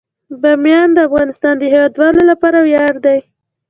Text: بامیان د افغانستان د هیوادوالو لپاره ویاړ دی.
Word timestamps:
بامیان 0.41 0.89
د 0.93 0.99
افغانستان 1.07 1.53
د 1.57 1.63
هیوادوالو 1.73 2.21
لپاره 2.31 2.57
ویاړ 2.61 2.93
دی. 3.05 3.19